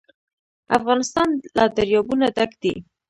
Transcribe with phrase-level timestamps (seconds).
[0.77, 1.27] افغانستان
[1.57, 2.73] له دریابونه ډک دی.